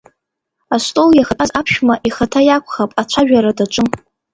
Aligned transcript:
Астол 0.75 1.09
иахатәаз 1.13 1.51
аԥшәма 1.59 1.95
ихаҭа 2.07 2.41
иакәхап, 2.43 2.91
ацәажәара 3.01 3.57
даҿын… 3.57 3.89